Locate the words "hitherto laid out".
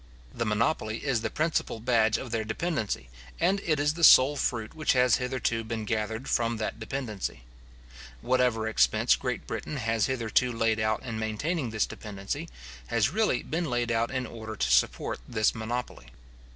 10.07-11.03